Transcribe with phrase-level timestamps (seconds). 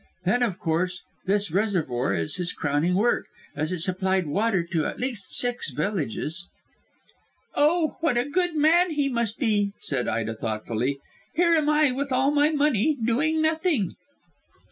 [0.25, 4.99] Then, of course, this reservoir is his crowning work, as it supplied water to at
[4.99, 6.47] least six villages."
[7.53, 10.97] "Oh, what a good man he must be," said Ida thoughtfully.
[11.35, 13.91] "Here am I, with all my money, doing nothing."